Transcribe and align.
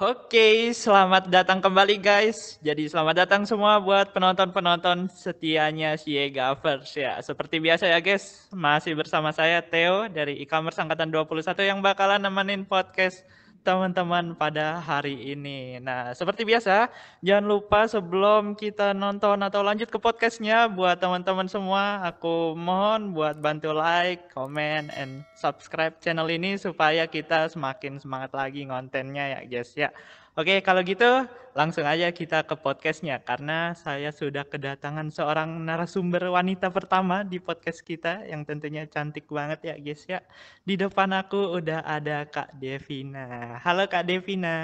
Oke, 0.00 0.72
selamat 0.72 1.28
datang 1.28 1.60
kembali 1.60 2.00
guys. 2.00 2.56
Jadi 2.64 2.88
selamat 2.88 3.20
datang 3.20 3.44
semua 3.44 3.76
buat 3.76 4.08
penonton-penonton 4.16 5.12
setianya 5.12 5.92
Siegavers 6.00 6.96
ya. 6.96 7.20
Seperti 7.20 7.60
biasa 7.60 7.84
ya 7.84 8.00
guys, 8.00 8.48
masih 8.48 8.96
bersama 8.96 9.28
saya 9.28 9.60
Theo 9.60 10.08
dari 10.08 10.40
e-commerce 10.40 10.80
angkatan 10.80 11.12
21 11.12 11.52
yang 11.68 11.84
bakalan 11.84 12.16
nemenin 12.16 12.64
podcast 12.64 13.20
teman-teman 13.60 14.32
pada 14.34 14.80
hari 14.80 15.36
ini. 15.36 15.76
Nah, 15.78 16.16
seperti 16.16 16.48
biasa, 16.48 16.88
jangan 17.20 17.44
lupa 17.44 17.84
sebelum 17.84 18.56
kita 18.56 18.96
nonton 18.96 19.40
atau 19.44 19.60
lanjut 19.60 19.88
ke 19.92 19.98
podcastnya, 20.00 20.68
buat 20.68 20.96
teman-teman 20.96 21.46
semua, 21.46 22.00
aku 22.04 22.56
mohon 22.56 23.12
buat 23.12 23.36
bantu 23.38 23.76
like, 23.76 24.32
comment, 24.32 24.88
and 24.96 25.22
subscribe 25.36 25.96
channel 26.00 26.28
ini 26.28 26.56
supaya 26.56 27.04
kita 27.04 27.48
semakin 27.52 28.00
semangat 28.00 28.32
lagi 28.32 28.64
kontennya 28.64 29.38
ya 29.38 29.40
guys 29.44 29.72
ya. 29.76 29.92
Oke, 30.38 30.62
kalau 30.62 30.86
gitu 30.86 31.26
langsung 31.58 31.82
aja 31.82 32.06
kita 32.14 32.46
ke 32.46 32.54
podcastnya 32.54 33.18
karena 33.18 33.74
saya 33.74 34.14
sudah 34.14 34.46
kedatangan 34.46 35.10
seorang 35.10 35.58
narasumber 35.66 36.30
wanita 36.30 36.70
pertama 36.70 37.26
di 37.26 37.42
podcast 37.42 37.82
kita 37.82 38.22
yang 38.30 38.46
tentunya 38.46 38.86
cantik 38.86 39.26
banget 39.26 39.58
ya 39.66 39.74
guys 39.74 40.06
ya. 40.06 40.22
Di 40.62 40.78
depan 40.78 41.10
aku 41.18 41.58
udah 41.58 41.82
ada 41.82 42.22
Kak 42.30 42.54
Devina. 42.62 43.58
Halo 43.58 43.90
Kak 43.90 44.06
Devina. 44.06 44.58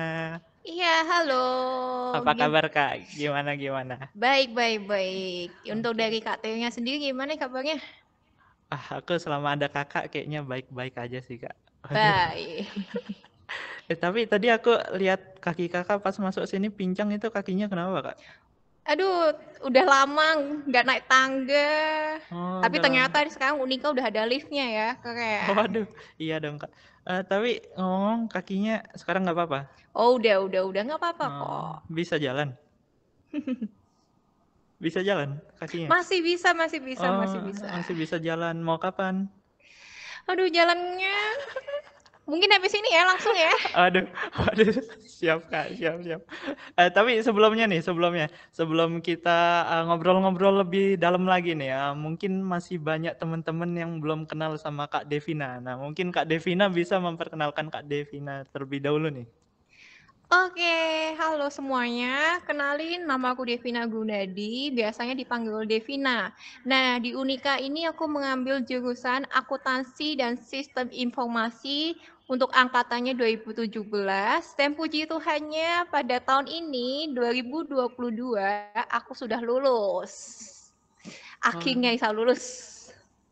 Iya, 0.62 1.02
halo. 1.02 1.46
Apa 2.14 2.38
kabar 2.38 2.70
Kak? 2.70 3.02
Gimana 3.18 3.58
gimana? 3.58 4.06
Baik, 4.14 4.54
baik, 4.54 4.86
baik. 4.86 5.50
Untuk 5.66 5.98
dari 5.98 6.22
Kak 6.22 6.46
Teo-nya 6.46 6.70
sendiri 6.70 7.10
gimana 7.10 7.34
kabarnya? 7.34 7.82
Ah, 8.70 9.02
aku 9.02 9.18
selama 9.18 9.58
ada 9.58 9.66
Kakak 9.66 10.14
kayaknya 10.14 10.46
baik-baik 10.46 10.94
aja 10.94 11.18
sih 11.18 11.42
Kak. 11.42 11.58
Baik. 11.90 12.70
Eh 13.90 13.98
tapi 14.04 14.20
tadi 14.32 14.46
aku 14.56 14.70
lihat 15.00 15.20
kaki 15.44 15.64
kakak 15.70 15.98
pas 16.04 16.16
masuk 16.24 16.44
sini 16.50 16.68
pincang 16.78 17.08
itu 17.14 17.26
kakinya 17.30 17.66
kenapa 17.70 17.98
kak? 18.12 18.16
Aduh, 18.86 19.34
udah 19.66 19.84
lama 19.84 20.26
nggak 20.70 20.84
naik 20.86 21.04
tangga. 21.10 21.70
Oh, 22.30 22.62
Tapi 22.62 22.76
ternyata 22.78 23.18
sekarang 23.26 23.58
Unika 23.58 23.90
udah 23.90 24.06
ada 24.10 24.22
liftnya 24.30 24.64
ya, 24.78 24.88
keren. 25.02 25.50
Waduh, 25.58 25.86
iya 26.22 26.38
dong 26.38 26.56
kak. 26.62 26.70
Eh, 27.06 27.22
tapi 27.26 27.50
ngomong 27.78 28.26
kakinya 28.30 28.82
sekarang 28.94 29.26
nggak 29.26 29.36
apa-apa? 29.38 29.60
Oh, 29.96 30.18
udah, 30.20 30.36
udah, 30.46 30.62
udah 30.70 30.80
nggak 30.86 31.00
apa-apa 31.02 31.26
Oh, 31.26 31.38
kok. 31.40 31.76
bisa 31.90 32.16
jalan? 32.18 32.48
Bisa 34.76 35.00
jalan 35.00 35.40
kakinya? 35.56 35.88
Masih 35.88 36.20
bisa, 36.20 36.52
masih 36.52 36.80
bisa, 36.84 37.08
masih 37.16 37.40
Oh, 37.40 37.48
bisa. 37.48 37.66
masih 37.72 37.94
bisa 37.96 38.16
jalan. 38.20 38.56
Mau 38.60 38.76
kapan? 38.76 39.28
Aduh, 40.28 40.48
jalannya 40.50 41.14
mungkin 42.26 42.50
habis 42.50 42.74
ini 42.74 42.90
ya 42.90 43.02
langsung 43.06 43.32
ya. 43.32 43.54
Aduh, 43.86 44.06
aduh, 44.34 44.74
siap 45.06 45.46
kak, 45.46 45.78
siap, 45.78 46.02
siap. 46.02 46.20
Eh, 46.74 46.90
tapi 46.90 47.22
sebelumnya 47.22 47.64
nih, 47.70 47.80
sebelumnya, 47.80 48.26
sebelum 48.50 48.98
kita 49.00 49.38
eh, 49.64 49.82
ngobrol-ngobrol 49.86 50.66
lebih 50.66 50.98
dalam 50.98 51.24
lagi 51.24 51.54
nih 51.54 51.70
ya, 51.70 51.82
mungkin 51.94 52.42
masih 52.42 52.82
banyak 52.82 53.14
teman-teman 53.16 53.70
yang 53.78 53.92
belum 54.02 54.26
kenal 54.26 54.58
sama 54.58 54.90
Kak 54.90 55.06
Devina. 55.06 55.62
Nah, 55.62 55.78
mungkin 55.78 56.10
Kak 56.10 56.26
Devina 56.26 56.66
bisa 56.66 56.98
memperkenalkan 56.98 57.70
Kak 57.70 57.86
Devina 57.86 58.42
terlebih 58.50 58.82
dahulu 58.82 59.08
nih. 59.08 59.45
Oke, 60.26 61.14
halo 61.22 61.46
semuanya. 61.54 62.42
Kenalin, 62.42 63.06
nama 63.06 63.30
aku 63.30 63.46
Devina 63.46 63.86
Gunadi, 63.86 64.74
biasanya 64.74 65.14
dipanggil 65.14 65.62
Devina. 65.70 66.34
Nah, 66.66 66.98
di 66.98 67.14
Unika 67.14 67.62
ini 67.62 67.86
aku 67.86 68.10
mengambil 68.10 68.58
jurusan 68.58 69.22
akuntansi 69.30 70.18
dan 70.18 70.34
sistem 70.34 70.90
informasi 70.90 71.94
untuk 72.26 72.50
angkatannya 72.50 73.14
2017. 73.14 73.70
Dan 74.58 74.74
puji 74.74 75.06
Tuhannya 75.06 75.86
pada 75.94 76.18
tahun 76.18 76.50
ini, 76.50 77.14
2022, 77.14 77.86
aku 78.90 79.14
sudah 79.14 79.38
lulus. 79.38 80.42
Akhirnya 81.38 81.94
bisa 81.94 82.10
lulus. 82.10 82.74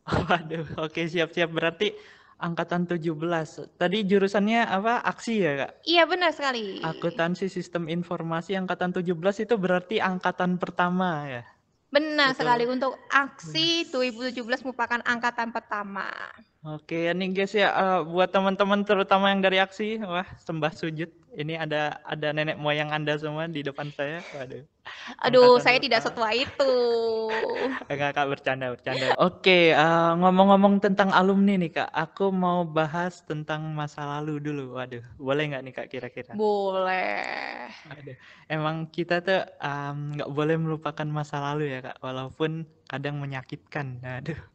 Waduh, 0.07 0.63
oke 0.79 1.11
siap-siap. 1.11 1.51
Berarti 1.51 1.91
angkatan 2.39 2.85
17. 2.87 3.79
Tadi 3.79 3.97
jurusannya 4.03 4.67
apa? 4.67 5.01
Aksi 5.03 5.43
ya, 5.43 5.51
Kak? 5.65 5.71
Iya, 5.87 6.03
benar 6.07 6.31
sekali. 6.35 6.83
Akuntansi 6.83 7.47
Sistem 7.47 7.87
Informasi 7.87 8.59
angkatan 8.59 8.91
17 8.91 9.47
itu 9.47 9.55
berarti 9.55 10.03
angkatan 10.03 10.59
pertama 10.59 11.25
ya. 11.27 11.43
Benar 11.93 12.35
Betul. 12.35 12.39
sekali, 12.43 12.63
untuk 12.67 12.93
aksi 13.07 13.87
2017 13.87 14.67
merupakan 14.67 14.99
angkatan 15.07 15.55
pertama. 15.55 16.11
Oke, 16.65 17.13
ini 17.13 17.29
guys 17.29 17.53
ya 17.53 17.69
eh, 17.69 17.99
buat 18.09 18.33
teman-teman 18.33 18.81
terutama 18.81 19.29
yang 19.29 19.37
dari 19.37 19.61
aksi, 19.61 20.01
wah 20.01 20.25
sembah 20.41 20.73
sujud. 20.73 21.13
Ini 21.37 21.61
ada 21.61 22.01
ada 22.01 22.33
nenek 22.33 22.57
moyang 22.57 22.89
Anda 22.89 23.21
semua 23.21 23.45
di 23.45 23.61
depan 23.61 23.93
saya. 23.93 24.25
Waduh. 24.33 24.65
Aduh, 25.21 25.61
Angkatan 25.61 25.61
saya 25.61 25.77
tidak 25.77 26.01
pertama. 26.01 26.25
setua 26.25 26.29
itu. 26.33 26.73
Enggak 27.91 28.11
Kak, 28.17 28.27
bercanda, 28.33 28.73
bercanda. 28.73 29.13
Oke, 29.21 29.77
eh, 29.77 30.11
ngomong-ngomong 30.17 30.81
tentang 30.81 31.13
alumni 31.13 31.53
nih 31.61 31.69
Kak, 31.69 31.91
aku 31.93 32.33
mau 32.33 32.65
bahas 32.65 33.21
tentang 33.29 33.61
masa 33.77 34.01
lalu 34.17 34.41
dulu. 34.41 34.73
Waduh, 34.81 35.05
boleh 35.21 35.53
nggak 35.53 35.63
nih 35.69 35.73
Kak 35.77 35.87
kira-kira? 35.93 36.33
Boleh. 36.33 37.69
Waduh, 37.93 38.17
emang 38.49 38.89
kita 38.89 39.21
tuh 39.21 39.45
nggak 40.17 40.33
boleh 40.33 40.57
melupakan 40.57 41.05
masa 41.05 41.45
lalu 41.45 41.77
ya 41.77 41.85
Kak, 41.85 42.01
walaupun 42.01 42.65
kadang 42.89 43.21
menyakitkan. 43.21 44.01
Aduh. 44.01 44.54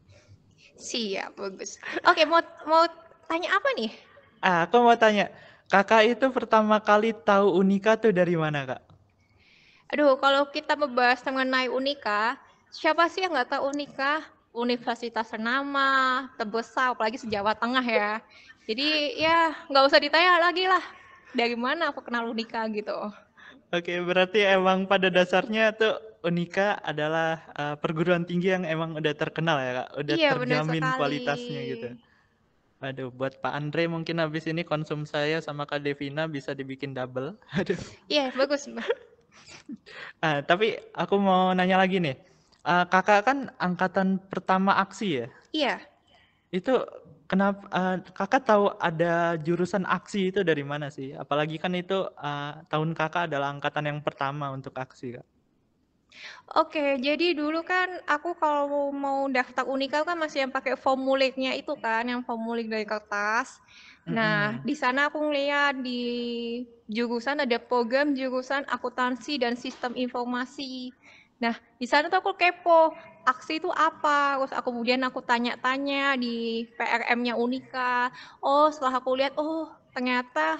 Siap, 0.81 1.37
bagus. 1.37 1.77
Oke, 2.09 2.25
mau 2.25 2.41
mau 2.65 2.89
tanya 3.29 3.53
apa 3.53 3.69
nih? 3.77 3.93
Ah, 4.41 4.65
aku 4.65 4.81
mau 4.81 4.97
tanya, 4.97 5.29
Kakak 5.69 6.03
itu 6.09 6.25
pertama 6.33 6.81
kali 6.81 7.13
tahu 7.13 7.61
Unika 7.61 7.93
tuh 7.93 8.09
dari 8.09 8.33
mana 8.33 8.65
Kak? 8.65 8.81
Aduh, 9.93 10.17
kalau 10.17 10.49
kita 10.49 10.73
membahas 10.73 11.21
mengenai 11.21 11.69
Unika, 11.69 12.35
siapa 12.73 13.05
sih 13.07 13.21
yang 13.21 13.37
nggak 13.37 13.55
tahu 13.55 13.69
Unika? 13.69 14.25
Universitas 14.51 15.31
ternama, 15.31 16.27
terbesar, 16.35 16.91
apalagi 16.91 17.15
se-Jawa 17.15 17.55
Tengah 17.55 17.85
ya. 17.87 18.19
Jadi 18.67 19.15
ya 19.15 19.55
nggak 19.71 19.85
usah 19.87 19.99
ditanya 20.03 20.43
lagi 20.43 20.67
lah. 20.67 20.83
Dari 21.31 21.55
mana 21.55 21.95
aku 21.95 22.03
kenal 22.03 22.27
Unika 22.27 22.67
gitu. 22.67 22.91
Oke, 23.71 23.95
berarti 24.03 24.43
emang 24.43 24.83
pada 24.83 25.07
dasarnya 25.07 25.71
tuh 25.71 25.95
Unika 26.21 26.77
adalah 26.85 27.49
eh, 27.57 27.75
perguruan 27.81 28.23
tinggi 28.29 28.53
yang 28.53 28.63
emang 28.65 28.93
udah 28.93 29.13
terkenal 29.17 29.57
ya 29.57 29.71
Kak, 29.83 29.89
udah 29.97 30.15
Iya, 30.17 30.29
terjamin 30.37 30.83
kualitasnya 30.93 31.61
gitu. 31.65 31.87
Aduh, 32.81 33.13
buat 33.13 33.37
Pak 33.41 33.53
Andre 33.53 33.85
mungkin 33.85 34.17
habis 34.17 34.49
ini 34.49 34.65
konsum 34.65 35.05
saya 35.05 35.37
sama 35.37 35.69
Kak 35.69 35.85
Devina 35.85 36.25
bisa 36.25 36.57
dibikin 36.57 36.97
double. 36.97 37.37
Aduh. 37.57 37.77
Iya, 38.09 38.33
bagus. 38.33 38.65
Ah, 40.21 40.43
tapi 40.45 40.77
aku 40.93 41.15
mau 41.17 41.49
nanya 41.57 41.81
lagi 41.81 41.97
nih. 41.97 42.13
Ah, 42.61 42.85
kakak 42.85 43.25
kan 43.25 43.37
angkatan 43.57 44.21
pertama 44.29 44.77
aksi 44.77 45.25
ya? 45.25 45.27
Iya. 45.49 45.75
Itu 46.53 46.85
kenapa 47.25 47.65
ah, 47.73 47.97
kakak 47.97 48.43
tahu 48.45 48.69
ada 48.77 49.39
jurusan 49.41 49.87
aksi 49.87 50.29
itu 50.29 50.45
dari 50.45 50.61
mana 50.61 50.93
sih? 50.93 51.15
Apalagi 51.17 51.57
kan 51.57 51.73
itu 51.73 52.05
ah, 52.21 52.61
tahun 52.69 52.93
kakak 52.93 53.31
adalah 53.31 53.49
angkatan 53.55 53.89
yang 53.89 53.99
pertama 54.05 54.53
untuk 54.53 54.77
aksi 54.77 55.17
kak. 55.17 55.25
Oke, 56.51 56.99
jadi 56.99 57.31
dulu 57.31 57.63
kan 57.63 57.87
aku 58.03 58.35
kalau 58.35 58.91
mau 58.91 59.31
daftar 59.31 59.63
Unika 59.63 60.03
kan 60.03 60.19
masih 60.19 60.43
yang 60.43 60.51
pakai 60.51 60.75
formulirnya 60.75 61.55
itu 61.55 61.71
kan, 61.79 62.03
yang 62.03 62.21
formulir 62.27 62.67
dari 62.67 62.83
kertas. 62.83 63.55
Nah, 64.03 64.59
Mm-mm. 64.59 64.67
di 64.67 64.75
sana 64.75 65.07
aku 65.07 65.23
ngeliat 65.23 65.79
di 65.79 66.03
jurusan 66.91 67.47
ada 67.47 67.55
program 67.55 68.11
jurusan 68.11 68.67
akuntansi 68.67 69.39
dan 69.39 69.55
sistem 69.55 69.95
informasi. 69.95 70.91
Nah, 71.39 71.55
di 71.79 71.87
sana 71.87 72.11
tuh 72.11 72.19
aku 72.19 72.35
kepo, 72.35 72.91
aksi 73.23 73.63
itu 73.63 73.71
apa? 73.71 74.43
Terus 74.43 74.53
aku 74.53 74.75
kemudian 74.75 75.01
aku 75.07 75.23
tanya-tanya 75.23 76.19
di 76.19 76.67
PRM-nya 76.75 77.39
Unika. 77.39 78.11
Oh, 78.43 78.67
setelah 78.67 78.99
aku 78.99 79.15
lihat, 79.15 79.33
oh 79.39 79.71
ternyata 79.95 80.59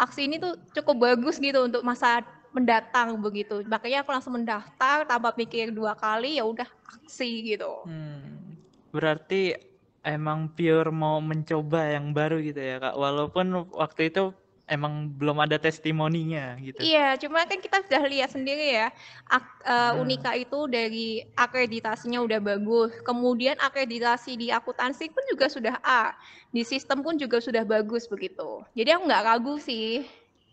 aksi 0.00 0.26
ini 0.26 0.40
tuh 0.40 0.56
cukup 0.72 1.12
bagus 1.12 1.36
gitu 1.36 1.68
untuk 1.68 1.84
masa 1.84 2.24
mendatang 2.50 3.18
begitu. 3.18 3.62
Makanya 3.66 4.02
aku 4.02 4.10
langsung 4.10 4.34
mendaftar 4.34 5.06
tanpa 5.06 5.30
pikir 5.34 5.70
dua 5.70 5.94
kali, 5.94 6.38
ya 6.38 6.44
udah 6.46 6.66
aksi 6.98 7.54
gitu. 7.54 7.86
Hmm, 7.86 8.58
berarti 8.90 9.54
emang 10.02 10.50
pure 10.56 10.90
mau 10.90 11.20
mencoba 11.20 11.94
yang 11.94 12.10
baru 12.10 12.40
gitu 12.42 12.60
ya 12.60 12.82
kak. 12.82 12.94
Walaupun 12.98 13.70
waktu 13.70 14.10
itu 14.10 14.34
emang 14.70 15.10
belum 15.18 15.42
ada 15.42 15.58
testimoninya 15.58 16.54
gitu. 16.62 16.78
Iya, 16.78 17.18
cuma 17.18 17.42
kan 17.42 17.58
kita 17.58 17.82
sudah 17.82 18.06
lihat 18.06 18.30
sendiri 18.30 18.78
ya, 18.78 18.94
ak- 19.26 19.66
Hmm. 19.66 20.06
Unika 20.06 20.32
itu 20.38 20.70
dari 20.70 21.26
akreditasinya 21.34 22.22
udah 22.22 22.38
bagus. 22.38 22.94
Kemudian 23.02 23.58
akreditasi 23.58 24.38
di 24.38 24.48
akuntansi 24.54 25.10
pun 25.10 25.26
juga 25.26 25.50
sudah 25.50 25.76
A. 25.82 26.14
Di 26.54 26.62
sistem 26.62 27.02
pun 27.02 27.18
juga 27.18 27.42
sudah 27.42 27.66
bagus 27.66 28.06
begitu. 28.06 28.62
Jadi 28.78 28.94
aku 28.94 29.02
nggak 29.10 29.26
ragu 29.26 29.58
sih. 29.58 30.06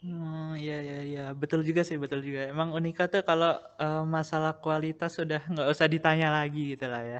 Hmm, 0.07 0.49
iya 0.63 0.75
iya 0.87 0.97
iya, 1.09 1.21
betul 1.41 1.59
juga 1.69 1.81
sih, 1.87 1.97
betul 2.03 2.19
juga. 2.27 2.41
Emang 2.53 2.69
Unika 2.77 3.03
tuh 3.13 3.21
kalau 3.29 3.51
eh, 3.83 4.03
masalah 4.15 4.51
kualitas 4.63 5.11
sudah 5.19 5.39
nggak 5.51 5.69
usah 5.73 5.87
ditanya 5.93 6.27
lagi 6.37 6.61
gitu 6.73 6.85
lah 6.93 7.03
ya. 7.13 7.19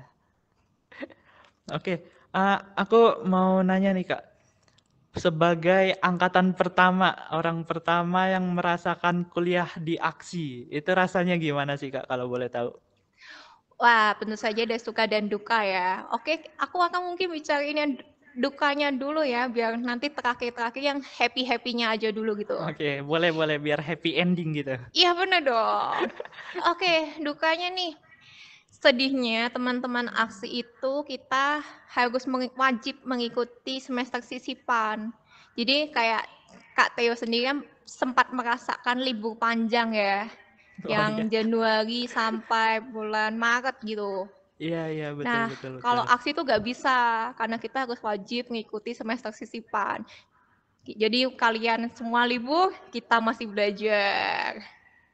Oke, 1.78 1.94
eh, 2.38 2.58
aku 2.82 3.00
mau 3.28 3.62
nanya 3.68 3.92
nih 3.98 4.06
kak. 4.12 4.24
sebagai 5.18 5.86
angkatan 6.10 6.48
pertama, 6.60 7.10
orang 7.34 7.66
pertama 7.70 8.30
yang 8.34 8.46
merasakan 8.58 9.26
kuliah 9.34 9.72
di 9.88 9.96
aksi, 9.98 10.70
itu 10.70 10.90
rasanya 11.02 11.36
gimana 11.42 11.74
sih 11.82 11.90
Kak 11.96 12.06
kalau 12.12 12.30
boleh 12.34 12.48
tahu? 12.54 12.70
Wah, 13.82 14.10
tentu 14.18 14.34
saja 14.38 14.62
ada 14.66 14.78
suka 14.82 15.04
dan 15.06 15.30
duka 15.30 15.62
ya. 15.62 16.10
Oke, 16.16 16.42
aku 16.58 16.78
akan 16.82 17.02
mungkin 17.14 17.30
bicarain 17.36 17.78
yang 17.78 17.92
dukanya 18.38 18.94
dulu 18.94 19.26
ya, 19.26 19.50
biar 19.50 19.82
nanti 19.82 20.14
terakhir-terakhir 20.14 20.80
yang 20.80 21.00
happy-happy-nya 21.02 21.98
aja 21.98 22.14
dulu 22.14 22.38
gitu. 22.38 22.54
Oke, 22.54 23.02
boleh 23.02 23.34
boleh 23.34 23.58
biar 23.58 23.82
happy 23.82 24.14
ending 24.14 24.54
gitu. 24.54 24.78
Iya 24.94 25.18
bener 25.18 25.42
dong. 25.42 26.06
Oke, 26.70 27.18
dukanya 27.26 27.74
nih. 27.74 27.98
Sedihnya 28.70 29.50
teman-teman 29.50 30.06
aksi 30.14 30.62
itu 30.62 30.94
kita 31.10 31.66
harus 31.90 32.30
mengi- 32.30 32.54
wajib 32.54 33.02
mengikuti 33.02 33.82
semester 33.82 34.22
sisipan. 34.22 35.10
Jadi 35.58 35.90
kayak 35.90 36.30
Kak 36.78 36.94
Theo 36.94 37.18
sendiri 37.18 37.50
kan 37.50 37.60
sempat 37.90 38.30
merasakan 38.30 39.02
libur 39.02 39.34
panjang 39.42 39.98
ya 39.98 40.30
Oh 40.86 40.94
yang 40.94 41.26
iya. 41.26 41.42
Januari 41.42 42.06
sampai 42.06 42.86
bulan 42.86 43.34
Maret 43.34 43.82
gitu. 43.82 44.30
Iya 44.58 44.84
iya 44.90 45.08
betul 45.14 45.30
Nah, 45.30 45.48
betul 45.54 45.74
kalau 45.86 46.04
betul. 46.04 46.14
aksi 46.18 46.30
itu 46.34 46.42
nggak 46.42 46.64
bisa 46.66 46.98
karena 47.38 47.58
kita 47.62 47.78
harus 47.86 48.00
wajib 48.02 48.44
mengikuti 48.50 48.92
semester 48.98 49.30
sisipan. 49.30 50.02
Jadi 50.88 51.28
kalian 51.36 51.92
semua 51.94 52.24
libur, 52.24 52.72
kita 52.90 53.20
masih 53.20 53.46
belajar. 53.52 54.64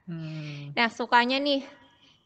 Hmm. 0.05 0.69
Nah, 0.77 0.87
sukanya 0.93 1.41
nih 1.41 1.65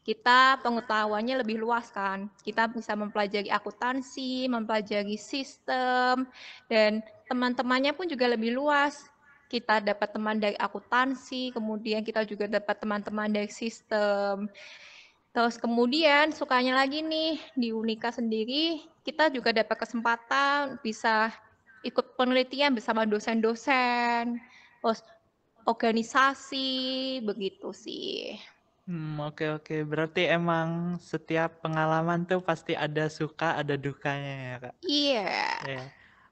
kita 0.04 0.60
pengetahuannya 0.60 1.42
lebih 1.42 1.56
luas 1.56 1.88
kan. 1.88 2.28
Kita 2.44 2.68
bisa 2.68 2.92
mempelajari 2.92 3.48
akuntansi, 3.48 4.46
mempelajari 4.52 5.16
sistem, 5.16 6.28
dan 6.68 7.00
teman-temannya 7.26 7.96
pun 7.96 8.04
juga 8.04 8.28
lebih 8.28 8.52
luas 8.52 9.08
kita 9.48 9.80
dapat 9.80 10.12
teman 10.12 10.36
dari 10.36 10.54
akuntansi, 10.60 11.56
kemudian 11.56 12.04
kita 12.04 12.20
juga 12.28 12.44
dapat 12.44 12.76
teman-teman 12.84 13.32
dari 13.32 13.48
sistem. 13.48 14.44
Terus 15.38 15.54
kemudian 15.54 16.34
sukanya 16.34 16.82
lagi 16.82 16.98
nih 16.98 17.38
di 17.54 17.70
Unika 17.70 18.10
sendiri 18.10 18.82
kita 19.06 19.30
juga 19.30 19.54
dapat 19.54 19.86
kesempatan 19.86 20.82
bisa 20.82 21.30
ikut 21.86 22.18
penelitian 22.18 22.74
bersama 22.74 23.06
dosen-dosen, 23.06 24.34
terus 24.82 24.98
organisasi 25.62 27.22
begitu 27.22 27.70
sih. 27.70 28.34
Hmm, 28.90 29.30
oke 29.30 29.62
oke. 29.62 29.86
Berarti 29.86 30.26
emang 30.26 30.98
setiap 30.98 31.62
pengalaman 31.62 32.26
tuh 32.26 32.42
pasti 32.42 32.74
ada 32.74 33.06
suka, 33.06 33.62
ada 33.62 33.78
dukanya 33.78 34.34
ya, 34.42 34.56
Kak. 34.58 34.74
Iya. 34.82 35.38
Ya. 35.70 35.82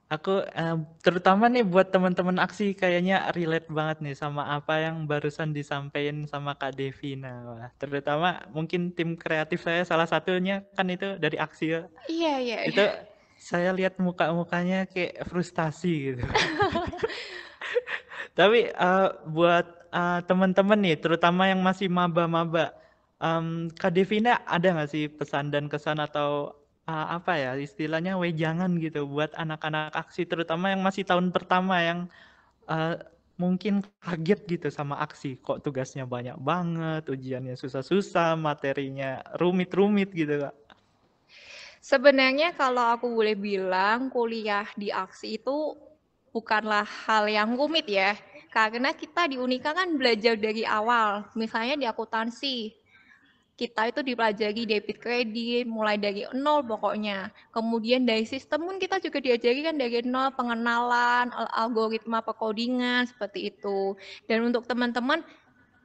Aku 0.07 0.39
eh, 0.39 0.77
terutama 1.03 1.51
nih 1.51 1.67
buat 1.67 1.91
teman-teman 1.91 2.39
aksi 2.39 2.79
kayaknya 2.79 3.27
relate 3.35 3.67
banget 3.67 4.07
nih 4.07 4.15
sama 4.15 4.47
apa 4.55 4.79
yang 4.79 5.03
barusan 5.11 5.51
disampaikan 5.51 6.23
sama 6.31 6.55
Kak 6.55 6.79
Devina. 6.79 7.43
Wah, 7.43 7.71
terutama 7.75 8.47
mungkin 8.55 8.95
tim 8.95 9.19
kreatif 9.19 9.67
saya 9.67 9.83
salah 9.83 10.07
satunya 10.07 10.63
kan 10.79 10.87
itu 10.87 11.19
dari 11.19 11.43
aksi 11.43 11.67
ya. 11.75 11.81
Iya, 12.07 12.35
iya. 12.39 12.59
Itu 12.71 12.85
saya 13.35 13.75
lihat 13.75 13.99
muka-mukanya 13.99 14.87
kayak 14.87 15.27
frustasi 15.27 16.15
gitu. 16.15 16.23
Tapi 18.39 18.71
eh, 18.71 19.09
buat 19.27 19.67
eh, 19.91 20.21
teman-teman 20.23 20.79
nih, 20.87 21.03
terutama 21.03 21.51
yang 21.51 21.59
masih 21.67 21.91
maba-maba, 21.91 22.71
em, 23.19 23.75
Kak 23.75 23.91
Devina 23.91 24.39
ada 24.47 24.71
nggak 24.71 24.91
sih 24.93 25.11
pesan 25.11 25.51
dan 25.51 25.67
kesan 25.67 25.99
atau 25.99 26.55
eh, 26.87 27.07
apa 27.19 27.33
ya 27.39 27.51
istilahnya 27.59 28.17
wejangan 28.17 28.79
gitu 28.79 29.07
buat 29.11 29.35
anak-anak 29.35 29.95
aksi, 29.95 30.27
terutama 30.27 30.71
yang 30.73 30.83
masih 30.83 31.03
tahun 31.03 31.35
pertama 31.35 31.83
yang 31.83 31.99
eh, 32.71 32.97
mungkin 33.37 33.85
kaget 34.01 34.41
gitu 34.49 34.69
sama 34.73 34.97
aksi, 35.05 35.37
kok 35.45 35.61
tugasnya 35.61 36.09
banyak 36.09 36.41
banget, 36.41 37.05
ujiannya 37.13 37.55
susah-susah, 37.55 38.33
materinya 38.41 39.21
rumit-rumit 39.37 40.09
gitu 40.17 40.49
Kak. 40.49 40.57
Sebenarnya 41.87 42.51
kalau 42.57 42.83
aku 42.83 43.07
boleh 43.07 43.39
bilang 43.39 44.11
kuliah 44.11 44.67
di 44.75 44.91
aksi 44.91 45.39
itu 45.39 45.79
bukanlah 46.35 46.83
hal 46.83 47.31
yang 47.31 47.55
rumit 47.55 47.87
ya. 47.87 48.19
Karena 48.51 48.91
kita 48.91 49.29
di 49.31 49.39
Unika 49.39 49.71
kan 49.71 49.95
belajar 49.95 50.35
dari 50.35 50.67
awal. 50.67 51.29
Misalnya 51.39 51.79
di 51.79 51.87
akuntansi, 51.87 52.73
kita 53.57 53.89
itu 53.89 54.05
dipelajari 54.05 54.69
debit 54.69 55.01
kredit 55.01 55.65
mulai 55.65 55.97
dari 55.97 56.29
nol 56.37 56.61
pokoknya. 56.69 57.33
Kemudian 57.57 58.05
dari 58.05 58.29
sistem 58.29 58.69
pun 58.69 58.77
kita 58.77 59.01
juga 59.01 59.17
diajari 59.17 59.65
kan 59.65 59.81
dari 59.81 60.05
nol 60.05 60.29
pengenalan, 60.37 61.33
al- 61.33 61.53
algoritma 61.65 62.21
perkodingan 62.21 63.09
seperti 63.09 63.49
itu. 63.49 63.97
Dan 64.29 64.53
untuk 64.53 64.69
teman-teman 64.69 65.25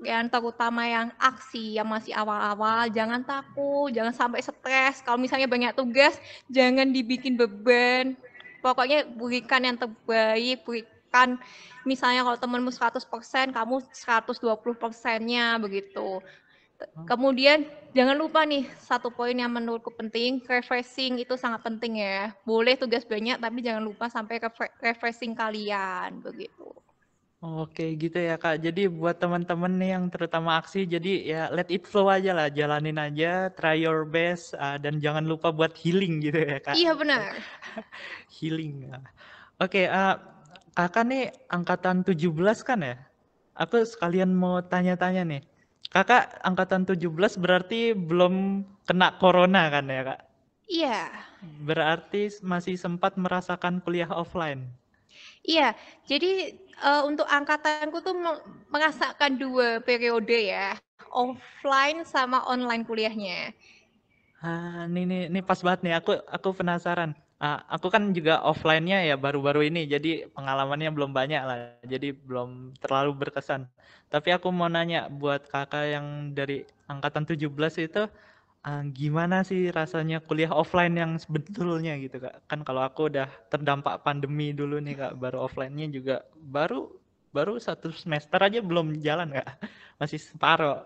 yang 0.02 0.28
terutama 0.28 0.82
yang 0.84 1.14
aksi 1.22 1.78
yang 1.78 1.86
masih 1.86 2.10
awal-awal 2.18 2.90
jangan 2.90 3.22
takut 3.22 3.94
jangan 3.94 4.10
sampai 4.10 4.42
stres 4.42 5.06
kalau 5.06 5.22
misalnya 5.22 5.46
banyak 5.46 5.78
tugas 5.78 6.18
jangan 6.50 6.90
dibikin 6.90 7.38
beban 7.38 8.18
pokoknya 8.66 9.06
berikan 9.14 9.62
yang 9.62 9.78
terbaik 9.78 10.66
berikan 10.66 11.38
misalnya 11.86 12.26
kalau 12.26 12.34
temenmu 12.34 12.74
100% 12.74 13.54
kamu 13.54 13.76
120 13.94 14.42
persennya 14.82 15.62
begitu 15.62 16.18
kemudian 17.08 17.66
jangan 17.92 18.16
lupa 18.16 18.46
nih 18.48 18.68
satu 18.80 19.12
poin 19.12 19.36
yang 19.36 19.52
menurutku 19.52 19.92
penting 19.94 20.40
refreshing 20.48 21.20
itu 21.20 21.36
sangat 21.36 21.62
penting 21.66 22.00
ya 22.02 22.32
boleh 22.48 22.80
tugas 22.80 23.04
banyak 23.04 23.38
tapi 23.38 23.60
jangan 23.60 23.84
lupa 23.84 24.08
sampai 24.08 24.40
refre- 24.40 24.74
refreshing 24.80 25.36
kalian 25.36 26.24
begitu 26.24 26.72
Oke 27.42 27.98
gitu 27.98 28.22
ya 28.22 28.38
Kak. 28.38 28.62
Jadi 28.62 28.86
buat 28.86 29.18
teman-teman 29.18 29.74
nih 29.82 29.98
yang 29.98 30.14
terutama 30.14 30.62
aksi, 30.62 30.86
jadi 30.86 31.12
ya 31.26 31.42
let 31.50 31.74
it 31.74 31.90
flow 31.90 32.06
aja 32.06 32.38
lah, 32.38 32.54
jalanin 32.54 33.02
aja, 33.02 33.50
try 33.58 33.82
your 33.82 34.06
best, 34.06 34.54
uh, 34.62 34.78
dan 34.78 35.02
jangan 35.02 35.26
lupa 35.26 35.50
buat 35.50 35.74
healing 35.74 36.22
gitu 36.22 36.38
ya 36.38 36.62
Kak. 36.62 36.78
iya 36.78 36.94
benar 36.94 37.34
Healing. 38.38 38.94
ya. 38.94 39.02
Oke, 39.58 39.90
uh, 39.90 40.22
Kakak 40.78 41.04
nih 41.10 41.34
angkatan 41.50 42.06
17 42.06 42.62
kan 42.62 42.86
ya? 42.86 42.96
Aku 43.58 43.82
sekalian 43.90 44.32
mau 44.38 44.62
tanya-tanya 44.62 45.26
nih. 45.26 45.51
Kakak 45.90 46.38
angkatan 46.46 46.86
17 46.86 47.40
berarti 47.40 47.96
belum 47.98 48.64
kena 48.86 49.18
corona 49.18 49.72
kan 49.74 49.90
ya 49.90 50.02
Kak? 50.14 50.20
iya 50.70 51.12
Berarti 51.68 52.24
masih 52.52 52.76
sempat 52.84 53.14
merasakan 53.18 53.82
kuliah 53.84 54.10
offline. 54.22 54.62
Iya, 55.46 55.74
jadi 56.06 56.54
eh, 56.86 57.02
untuk 57.10 57.26
angkatanku 57.26 57.98
tuh 58.06 58.14
merasakan 58.70 59.38
dua 59.42 59.82
periode 59.82 60.38
ya, 60.38 60.78
offline 61.10 62.06
sama 62.06 62.46
online 62.46 62.86
kuliahnya. 62.86 63.54
Ah, 64.42 64.86
ini 64.90 65.02
nih, 65.10 65.22
ini 65.32 65.40
pas 65.48 65.60
banget 65.66 65.80
nih. 65.86 65.94
Aku 66.00 66.12
aku 66.36 66.50
penasaran. 66.60 67.12
Ah, 67.42 67.66
aku 67.74 67.90
kan 67.90 68.14
juga 68.14 68.38
offline-nya 68.46 69.02
ya 69.10 69.16
baru-baru 69.18 69.66
ini, 69.66 69.90
jadi 69.90 70.30
pengalamannya 70.30 70.94
belum 70.94 71.10
banyak 71.10 71.42
lah. 71.42 71.58
Jadi 71.82 72.14
belum 72.14 72.78
terlalu 72.78 73.18
berkesan. 73.18 73.66
Tapi 74.14 74.30
aku 74.38 74.54
mau 74.54 74.70
nanya 74.70 75.10
buat 75.10 75.50
kakak 75.50 75.86
yang 75.90 76.38
dari 76.38 76.62
angkatan 76.86 77.26
17 77.26 77.82
itu, 77.82 78.06
ah, 78.62 78.86
gimana 78.94 79.42
sih 79.42 79.74
rasanya 79.74 80.22
kuliah 80.22 80.54
offline 80.54 80.94
yang 80.94 81.18
sebetulnya 81.18 81.98
gitu 81.98 82.22
kak? 82.22 82.46
Kan 82.46 82.62
kalau 82.62 82.86
aku 82.86 83.10
udah 83.10 83.26
terdampak 83.50 84.06
pandemi 84.06 84.54
dulu 84.54 84.78
nih 84.78 85.02
kak, 85.02 85.14
baru 85.18 85.42
offline-nya 85.50 85.90
juga 85.90 86.22
baru 86.38 86.94
baru 87.34 87.58
satu 87.58 87.90
semester 87.90 88.38
aja 88.38 88.62
belum 88.62 89.02
jalan 89.02 89.34
kak, 89.34 89.50
masih 90.00 90.22
separuh. 90.22 90.86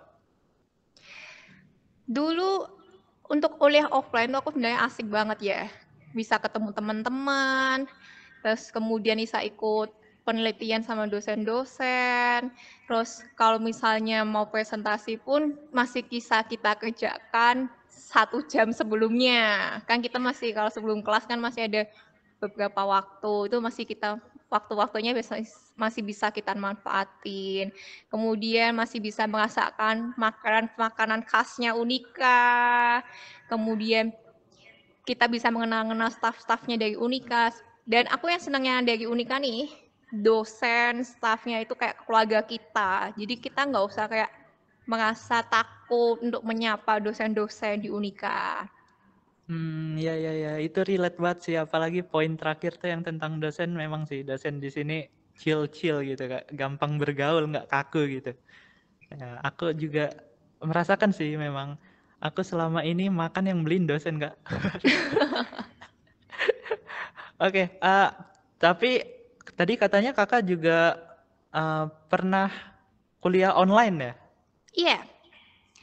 Dulu 2.07 2.63
untuk 3.27 3.59
kuliah 3.59 3.91
offline 3.91 4.31
aku 4.39 4.55
sebenarnya 4.55 4.87
asik 4.87 5.07
banget 5.09 5.39
ya, 5.41 5.61
bisa 6.15 6.39
ketemu 6.39 6.71
teman-teman, 6.71 7.85
terus 8.39 8.71
kemudian 8.71 9.19
bisa 9.19 9.43
ikut 9.43 9.91
penelitian 10.25 10.81
sama 10.81 11.05
dosen-dosen, 11.05 12.49
terus 12.89 13.21
kalau 13.37 13.61
misalnya 13.61 14.25
mau 14.25 14.49
presentasi 14.49 15.21
pun 15.21 15.53
masih 15.69 16.01
bisa 16.07 16.41
kita 16.41 16.73
kerjakan 16.73 17.69
satu 17.93 18.41
jam 18.49 18.73
sebelumnya. 18.73 19.77
Kan 19.85 20.01
kita 20.01 20.17
masih 20.17 20.55
kalau 20.55 20.73
sebelum 20.73 21.05
kelas 21.05 21.29
kan 21.29 21.37
masih 21.37 21.69
ada 21.69 21.85
beberapa 22.41 22.81
waktu 22.83 23.53
itu 23.53 23.57
masih 23.61 23.83
kita 23.85 24.17
waktu-waktunya 24.49 25.13
masih 25.77 26.01
bisa 26.01 26.33
kita 26.33 26.57
manfaatin. 26.57 27.69
Kemudian 28.09 28.73
masih 28.73 29.03
bisa 29.03 29.29
merasakan 29.29 30.17
makanan-makanan 30.17 31.21
khasnya 31.29 31.77
Unika. 31.77 33.01
Kemudian 33.45 34.09
kita 35.05 35.29
bisa 35.29 35.53
mengenal-kenal 35.53 36.09
staff-staffnya 36.09 36.81
dari 36.81 36.97
Unika. 36.97 37.53
Dan 37.85 38.09
aku 38.09 38.27
yang 38.33 38.41
senangnya 38.41 38.81
dari 38.81 39.05
Unika 39.05 39.37
nih, 39.37 39.69
dosen, 40.09 41.05
staffnya 41.05 41.61
itu 41.61 41.77
kayak 41.77 42.01
keluarga 42.03 42.41
kita. 42.41 43.13
Jadi 43.13 43.37
kita 43.37 43.69
nggak 43.69 43.85
usah 43.85 44.05
kayak 44.09 44.31
merasa 44.89 45.45
takut 45.45 46.21
untuk 46.21 46.41
menyapa 46.41 46.97
dosen-dosen 47.01 47.85
di 47.85 47.89
Unika. 47.93 48.65
Hmm, 49.45 49.93
ya 50.01 50.17
ya 50.17 50.33
ya, 50.33 50.53
itu 50.57 50.81
relate 50.81 51.21
banget 51.21 51.39
sih, 51.45 51.55
apalagi 51.57 52.01
poin 52.01 52.33
terakhir 52.33 52.81
tuh 52.81 52.89
yang 52.89 53.05
tentang 53.05 53.37
dosen 53.37 53.77
memang 53.77 54.09
sih, 54.09 54.25
dosen 54.25 54.57
di 54.57 54.73
sini 54.73 55.05
chill-chill 55.37 56.01
gitu 56.01 56.25
Kak, 56.25 56.49
gampang 56.57 56.97
bergaul, 56.97 57.45
nggak 57.53 57.69
kaku 57.69 58.09
gitu. 58.09 58.33
Ya, 59.13 59.37
aku 59.45 59.69
juga 59.77 60.09
merasakan 60.65 61.13
sih 61.13 61.37
memang, 61.37 61.77
aku 62.25 62.41
selama 62.41 62.81
ini 62.81 63.13
makan 63.13 63.45
yang 63.45 63.61
beliin 63.61 63.85
dosen 63.85 64.17
Kak. 64.17 64.33
Oke, 67.45 67.77
uh, 67.83 68.09
tapi 68.57 69.05
tadi 69.53 69.77
katanya 69.77 70.15
Kakak 70.15 70.47
juga 70.47 70.97
uh, 71.53 71.85
pernah 72.09 72.49
kuliah 73.21 73.53
online 73.53 73.97
ya? 74.01 74.13
Iya. 74.75 74.99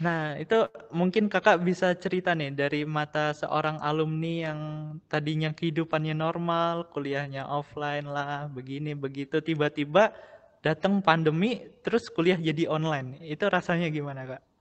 Nah, 0.03 0.35
itu 0.35 0.67
mungkin 0.91 1.31
Kakak 1.31 1.63
bisa 1.63 1.95
cerita 1.95 2.35
nih 2.35 2.51
dari 2.51 2.83
mata 2.83 3.31
seorang 3.31 3.79
alumni 3.79 4.51
yang 4.51 4.61
tadinya 5.07 5.55
kehidupannya 5.55 6.17
normal, 6.17 6.91
kuliahnya 6.91 7.47
offline 7.47 8.11
lah, 8.11 8.51
begini 8.51 8.99
begitu, 8.99 9.39
tiba-tiba 9.39 10.11
datang 10.59 10.99
pandemi 11.05 11.63
terus 11.87 12.11
kuliah 12.11 12.41
jadi 12.41 12.67
online. 12.67 13.23
Itu 13.23 13.47
rasanya 13.47 13.93
gimana, 13.95 14.27
Kak? 14.27 14.52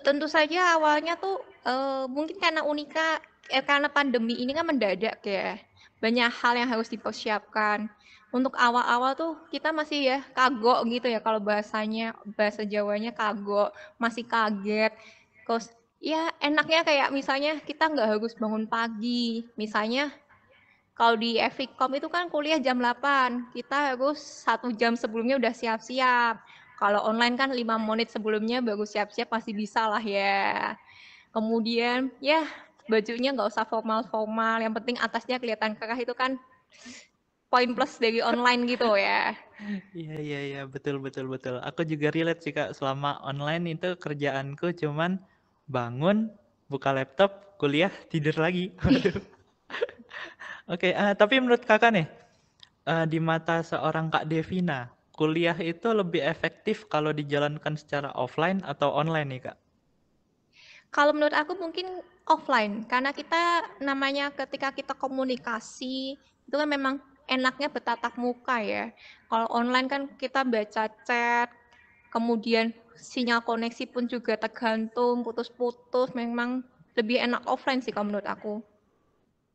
Tentu 0.00 0.24
saja 0.24 0.80
awalnya 0.80 1.20
tuh 1.20 1.44
uh, 1.68 2.08
mungkin 2.08 2.40
karena 2.40 2.64
Unika 2.64 3.20
eh, 3.52 3.60
karena 3.60 3.92
pandemi 3.92 4.40
ini 4.40 4.56
kan 4.56 4.64
mendadak 4.64 5.20
ya. 5.20 5.60
Banyak 6.00 6.32
hal 6.32 6.54
yang 6.56 6.68
harus 6.72 6.88
dipersiapkan. 6.88 7.92
Untuk 8.32 8.56
awal-awal 8.56 9.12
tuh 9.12 9.36
kita 9.52 9.76
masih 9.76 10.08
ya 10.08 10.18
kagok 10.32 10.88
gitu 10.88 11.12
ya 11.12 11.20
kalau 11.20 11.36
bahasanya 11.36 12.16
bahasa 12.32 12.64
Jawanya 12.64 13.12
kagok 13.12 13.76
masih 14.00 14.24
kaget. 14.24 14.96
Terus 15.44 15.68
ya 16.00 16.32
enaknya 16.40 16.80
kayak 16.80 17.08
misalnya 17.12 17.60
kita 17.60 17.92
nggak 17.92 18.16
harus 18.16 18.32
bangun 18.40 18.64
pagi. 18.64 19.44
Misalnya 19.60 20.08
kalau 20.96 21.16
di 21.16 21.40
Evikom 21.40 21.92
itu 21.96 22.08
kan 22.08 22.28
kuliah 22.28 22.60
jam 22.60 22.76
8 22.76 23.52
kita 23.56 23.96
harus 23.96 24.20
satu 24.20 24.72
jam 24.76 24.92
sebelumnya 24.96 25.40
udah 25.40 25.52
siap-siap 25.52 26.40
kalau 26.82 27.06
online 27.06 27.38
kan 27.38 27.54
lima 27.54 27.78
menit 27.78 28.10
sebelumnya 28.10 28.58
baru 28.58 28.82
siap-siap 28.82 29.30
masih 29.30 29.54
bisa 29.54 29.86
lah 29.86 30.02
ya 30.02 30.74
kemudian 31.30 32.10
ya 32.18 32.42
bajunya 32.90 33.30
nggak 33.30 33.54
usah 33.54 33.62
formal-formal 33.62 34.58
yang 34.58 34.74
penting 34.74 34.98
atasnya 34.98 35.38
kelihatan 35.38 35.78
kerah 35.78 35.94
itu 35.94 36.10
kan 36.10 36.34
poin 37.52 37.70
plus 37.76 38.00
dari 38.00 38.24
online 38.24 38.64
gitu 38.64 38.96
ya. 38.96 39.36
Iya 39.94 40.18
iya 40.18 40.40
iya 40.42 40.60
betul 40.66 40.98
betul 40.98 41.30
betul. 41.30 41.62
Aku 41.62 41.86
juga 41.86 42.10
relate 42.10 42.42
sih 42.42 42.50
kak 42.50 42.74
selama 42.74 43.22
online 43.22 43.78
itu 43.78 43.94
kerjaanku 43.94 44.74
cuman 44.74 45.22
bangun, 45.70 46.34
buka 46.66 46.90
laptop, 46.90 47.54
kuliah, 47.62 47.94
tidur 48.10 48.34
lagi. 48.42 48.74
Oke, 50.72 50.90
okay, 50.90 50.92
uh, 50.98 51.14
tapi 51.14 51.38
menurut 51.38 51.62
kakak 51.62 51.94
nih 51.94 52.06
uh, 52.90 53.06
di 53.06 53.22
mata 53.22 53.62
seorang 53.62 54.10
kak 54.10 54.26
Devina, 54.26 54.90
kuliah 55.12 55.56
itu 55.60 55.92
lebih 55.92 56.24
efektif 56.24 56.88
kalau 56.88 57.12
dijalankan 57.12 57.76
secara 57.76 58.10
offline 58.16 58.64
atau 58.64 58.92
online 58.92 59.28
nih 59.28 59.42
kak? 59.52 59.58
Kalau 60.92 61.16
menurut 61.16 61.32
aku 61.32 61.56
mungkin 61.56 62.04
offline 62.28 62.84
karena 62.84 63.16
kita 63.16 63.64
namanya 63.80 64.28
ketika 64.32 64.72
kita 64.76 64.92
komunikasi 64.92 66.20
itu 66.20 66.54
kan 66.56 66.68
memang 66.68 67.00
enaknya 67.30 67.72
bertatap 67.72 68.12
muka 68.20 68.60
ya. 68.60 68.92
Kalau 69.32 69.48
online 69.48 69.88
kan 69.88 70.02
kita 70.20 70.44
baca 70.44 70.92
chat, 71.08 71.48
kemudian 72.12 72.76
sinyal 72.92 73.40
koneksi 73.40 73.88
pun 73.88 74.04
juga 74.04 74.36
tergantung, 74.36 75.24
putus-putus, 75.24 76.12
memang 76.12 76.60
lebih 76.92 77.24
enak 77.24 77.40
offline 77.48 77.80
sih 77.80 77.94
kalau 77.94 78.12
menurut 78.12 78.28
aku. 78.28 78.60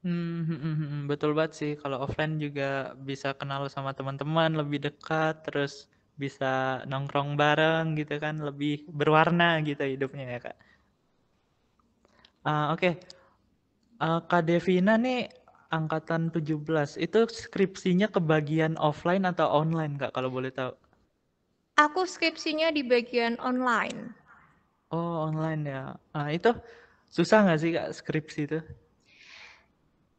Hmm, 0.07 0.47
hmm, 0.47 0.59
hmm, 0.63 0.75
hmm, 0.79 1.01
betul 1.11 1.35
banget 1.35 1.53
sih. 1.59 1.71
Kalau 1.75 1.99
offline 2.07 2.39
juga 2.39 2.95
bisa 2.95 3.35
kenal 3.35 3.67
sama 3.67 3.91
teman-teman 3.91 4.55
lebih 4.55 4.79
dekat, 4.87 5.43
terus 5.43 5.91
bisa 6.15 6.79
nongkrong 6.87 7.35
bareng 7.35 7.99
gitu 7.99 8.15
kan, 8.15 8.39
lebih 8.39 8.87
berwarna 8.87 9.59
gitu 9.67 9.83
hidupnya 9.83 10.25
ya 10.31 10.39
kak. 10.39 10.57
Uh, 12.47 12.71
Oke, 12.71 12.79
okay. 12.79 12.93
uh, 13.99 14.23
Kak 14.23 14.47
Devina 14.47 14.95
nih 14.95 15.27
angkatan 15.75 16.31
17, 16.31 16.95
itu 16.95 17.19
skripsinya 17.27 18.07
ke 18.07 18.23
bagian 18.23 18.79
offline 18.79 19.27
atau 19.27 19.51
online, 19.51 19.99
Kak, 19.99 20.15
kalau 20.15 20.31
boleh 20.31 20.55
tahu? 20.55 20.71
Aku 21.75 22.07
skripsinya 22.07 22.71
di 22.71 22.87
bagian 22.87 23.35
online. 23.43 24.15
Oh, 24.87 25.27
online 25.27 25.67
ya. 25.67 25.83
Nah, 26.15 26.31
itu 26.31 26.55
susah 27.11 27.43
nggak 27.43 27.59
sih, 27.59 27.71
Kak, 27.75 27.89
skripsi 27.91 28.41
itu? 28.47 28.59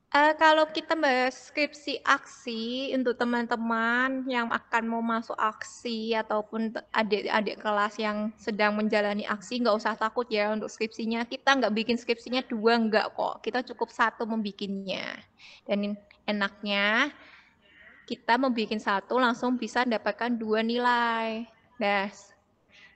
Uh, 0.08 0.32
kalau 0.40 0.64
kita 0.72 0.96
bahas 0.96 1.52
skripsi 1.52 2.00
aksi 2.00 2.96
untuk 2.96 3.20
teman-teman 3.20 4.24
yang 4.24 4.48
akan 4.48 4.88
mau 4.88 5.04
masuk 5.04 5.36
aksi 5.36 6.16
ataupun 6.16 6.72
adik-adik 6.96 7.60
kelas 7.60 8.00
yang 8.00 8.32
sedang 8.40 8.72
menjalani 8.72 9.28
aksi, 9.28 9.60
nggak 9.60 9.76
usah 9.76 10.00
takut 10.00 10.24
ya 10.32 10.48
untuk 10.56 10.72
skripsinya. 10.72 11.28
Kita 11.28 11.60
nggak 11.60 11.76
bikin 11.76 12.00
skripsinya 12.00 12.40
dua, 12.48 12.80
nggak 12.80 13.12
kok. 13.12 13.44
Kita 13.44 13.60
cukup 13.68 13.92
satu 13.92 14.24
membikinnya. 14.24 15.12
Dan 15.68 15.92
enaknya 16.24 17.12
kita 18.08 18.40
membuat 18.40 18.80
satu 18.80 19.20
langsung 19.20 19.60
bisa 19.60 19.84
dapatkan 19.84 20.32
dua 20.40 20.64
nilai. 20.64 21.44
Nah, 21.76 22.08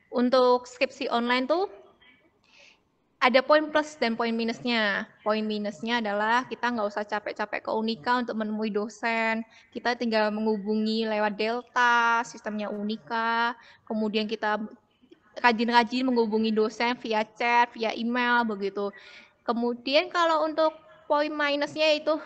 untuk 0.09 0.65
skripsi 0.65 1.13
online 1.13 1.45
tuh 1.45 1.69
ada 3.23 3.39
poin 3.39 3.63
plus 3.71 3.95
dan 4.03 4.19
poin 4.19 4.35
minusnya. 4.35 5.07
Poin 5.23 5.47
minusnya 5.47 6.03
adalah 6.03 6.43
kita 6.51 6.75
nggak 6.75 6.91
usah 6.91 7.07
capek-capek 7.07 7.63
ke 7.63 7.71
Unika 7.71 8.19
untuk 8.19 8.35
menemui 8.35 8.75
dosen. 8.75 9.47
Kita 9.71 9.95
tinggal 9.95 10.35
menghubungi 10.35 11.07
lewat 11.07 11.39
Delta, 11.39 12.27
sistemnya 12.27 12.67
Unika. 12.67 13.55
Kemudian 13.87 14.27
kita 14.27 14.59
rajin-rajin 15.39 16.03
menghubungi 16.03 16.51
dosen 16.51 16.99
via 16.99 17.23
chat, 17.23 17.71
via 17.79 17.95
email, 17.95 18.43
begitu. 18.43 18.91
Kemudian 19.47 20.11
kalau 20.11 20.43
untuk 20.43 20.75
poin 21.07 21.31
minusnya 21.31 21.95
itu 21.95 22.19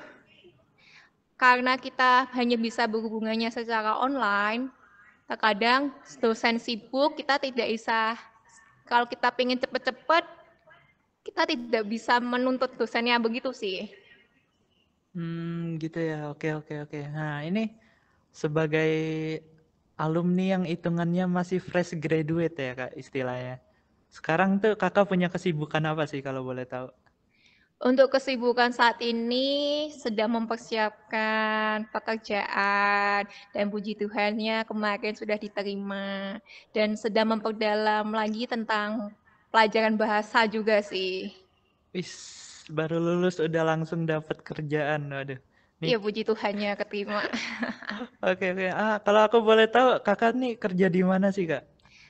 karena 1.36 1.76
kita 1.76 2.24
hanya 2.32 2.56
bisa 2.56 2.88
berhubungannya 2.88 3.52
secara 3.52 4.00
online, 4.00 4.72
terkadang 5.28 5.92
dosen 6.24 6.56
sibuk, 6.56 7.20
kita 7.20 7.36
tidak 7.36 7.68
bisa, 7.68 8.16
kalau 8.88 9.04
kita 9.04 9.28
ingin 9.36 9.60
cepat-cepat, 9.60 10.24
kita 11.26 11.42
tidak 11.50 11.84
bisa 11.90 12.22
menuntut 12.22 12.70
dosennya 12.78 13.18
begitu 13.18 13.50
sih. 13.50 13.90
Hmm, 15.16 15.80
gitu 15.82 15.98
ya. 15.98 16.30
Oke, 16.30 16.52
oke, 16.54 16.74
oke. 16.86 16.98
Nah, 17.10 17.42
ini 17.42 17.72
sebagai 18.30 18.90
alumni 19.96 20.44
yang 20.54 20.64
hitungannya 20.68 21.24
masih 21.26 21.58
fresh 21.58 21.96
graduate 21.98 22.56
ya, 22.60 22.72
Kak, 22.76 22.92
istilahnya. 22.94 23.58
Sekarang 24.12 24.60
tuh 24.62 24.76
Kakak 24.78 25.08
punya 25.10 25.28
kesibukan 25.32 25.82
apa 25.88 26.04
sih 26.06 26.20
kalau 26.22 26.46
boleh 26.46 26.68
tahu? 26.68 26.88
Untuk 27.76 28.08
kesibukan 28.08 28.72
saat 28.72 28.96
ini 29.04 29.88
sedang 29.92 30.32
mempersiapkan 30.32 31.84
pekerjaan 31.92 33.28
dan 33.52 33.64
puji 33.68 33.92
Tuhannya 34.00 34.64
kemarin 34.64 35.12
sudah 35.12 35.36
diterima 35.36 36.40
dan 36.72 36.96
sedang 36.96 37.36
memperdalam 37.36 38.08
lagi 38.16 38.48
tentang 38.48 39.12
pelajaran 39.50 39.94
bahasa 39.96 40.44
juga 40.46 40.80
sih. 40.82 41.32
Wis, 41.94 42.12
baru 42.68 42.98
lulus 42.98 43.38
udah 43.38 43.62
langsung 43.62 44.04
dapat 44.04 44.42
kerjaan, 44.42 45.08
waduh. 45.12 45.40
Iya 45.84 46.00
puji 46.00 46.24
Tuhannya 46.24 46.72
keterima. 46.80 47.20
oke 48.32 48.46
oke. 48.56 48.66
Ah, 48.72 48.96
kalau 49.04 49.20
aku 49.28 49.38
boleh 49.44 49.68
tahu, 49.68 50.00
kakak 50.00 50.32
nih 50.34 50.56
kerja 50.56 50.86
di 50.88 51.02
mana 51.04 51.28
sih 51.28 51.44
kak? 51.44 51.62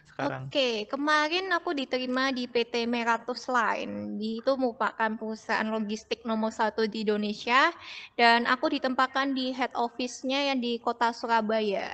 Sekarang. 0.06 0.48
Oke, 0.48 0.88
kemarin 0.88 1.52
aku 1.52 1.76
diterima 1.76 2.32
di 2.32 2.48
PT 2.48 2.88
Meratus 2.88 3.50
Line. 3.52 4.16
Itu 4.16 4.56
merupakan 4.56 5.12
perusahaan 5.18 5.68
logistik 5.68 6.24
nomor 6.24 6.54
satu 6.54 6.88
di 6.88 7.04
Indonesia. 7.04 7.68
Dan 8.16 8.48
aku 8.48 8.72
ditempatkan 8.72 9.36
di 9.36 9.52
head 9.52 9.76
office-nya 9.76 10.48
yang 10.54 10.62
di 10.62 10.80
kota 10.80 11.12
Surabaya. 11.12 11.90